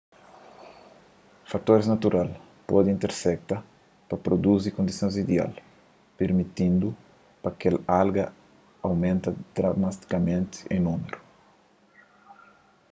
[1.51, 2.29] fatoris natural
[2.69, 3.55] pode intersekta
[4.07, 5.51] pa pruduzi kondisons ideal
[6.19, 6.89] pirmitindu
[7.43, 8.25] pa kel alga
[8.87, 11.19] aumenta dramatikamenti en númeru